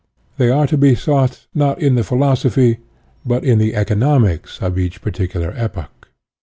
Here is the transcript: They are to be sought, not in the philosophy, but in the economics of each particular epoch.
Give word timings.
They 0.39 0.49
are 0.49 0.65
to 0.65 0.79
be 0.79 0.95
sought, 0.95 1.45
not 1.53 1.79
in 1.79 1.93
the 1.93 2.03
philosophy, 2.03 2.79
but 3.23 3.43
in 3.43 3.59
the 3.59 3.75
economics 3.75 4.59
of 4.59 4.79
each 4.79 4.99
particular 4.99 5.53
epoch. 5.55 6.07